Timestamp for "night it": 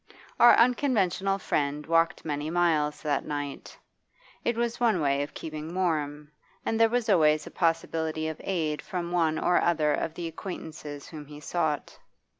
3.23-4.57